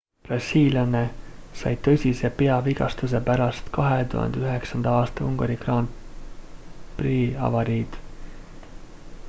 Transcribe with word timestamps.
brasiillane 0.27 1.01
sai 1.59 1.73
tõsise 1.87 2.31
peavigastuse 2.39 3.21
pärast 3.27 3.69
2009 3.77 4.89
aasta 4.93 5.27
ungari 5.27 5.57
grand 5.65 5.99
prix'i 7.03 7.29
avariid 7.51 8.01